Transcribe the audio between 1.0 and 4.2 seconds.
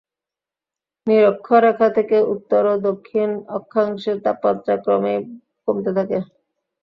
নিরক্ষরেখা থেকে উত্তর ও দক্ষিণ অক্ষাংশে